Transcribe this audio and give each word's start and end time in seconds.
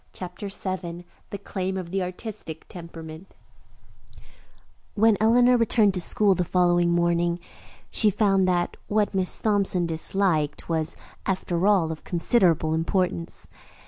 CHAPTER 0.13 0.47
VII 0.47 1.05
THE 1.29 1.37
CLAIM 1.37 1.77
OF 1.77 1.91
THE 1.91 2.01
"ARTISTIC 2.01 2.65
TEMPERAMENT" 2.67 3.35
When 4.95 5.15
Eleanor 5.19 5.57
returned 5.57 5.93
to 5.93 6.01
school 6.01 6.33
the 6.33 6.43
following 6.43 6.89
morning, 6.91 7.39
she 7.91 8.09
found 8.09 8.47
that 8.47 8.77
what 8.87 9.13
Miss 9.13 9.37
Thompson 9.37 9.85
"disliked" 9.85 10.67
was, 10.67 10.95
after 11.27 11.67
all, 11.67 11.91
of 11.91 12.03
considerable 12.03 12.73
importance. 12.73 13.47